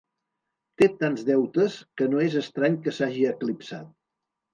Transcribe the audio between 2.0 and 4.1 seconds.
que no és estrany que s'hagi eclipsat!